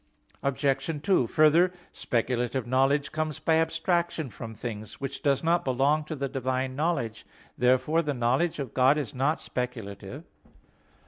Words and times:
Obj. 0.41 1.01
2: 1.03 1.27
Further, 1.27 1.71
speculative 1.93 2.65
knowledge 2.65 3.11
comes 3.11 3.37
by 3.37 3.57
abstraction 3.57 4.31
from 4.31 4.55
things; 4.55 4.99
which 4.99 5.21
does 5.21 5.43
not 5.43 5.63
belong 5.63 6.05
to 6.05 6.15
the 6.15 6.27
divine 6.27 6.75
knowledge. 6.75 7.23
Therefore 7.55 8.01
the 8.01 8.15
knowledge 8.15 8.57
of 8.57 8.73
God 8.73 8.97
is 8.97 9.13
not 9.13 9.39
speculative. 9.39 10.23